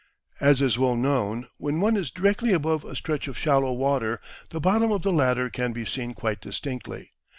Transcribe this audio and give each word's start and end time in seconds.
As 0.39 0.63
is 0.63 0.79
well 0.79 0.95
known, 0.95 1.45
when 1.59 1.79
one 1.79 1.95
is 1.95 2.09
directly 2.09 2.53
above 2.53 2.83
a 2.83 2.95
stretch 2.95 3.27
of 3.27 3.37
shallow 3.37 3.71
water, 3.71 4.19
the 4.49 4.59
bottom 4.59 4.91
of 4.91 5.03
the 5.03 5.13
latter 5.13 5.47
can 5.47 5.73
be 5.73 5.85
seen 5.85 6.15
quite 6.15 6.41
distinctly. 6.41 7.11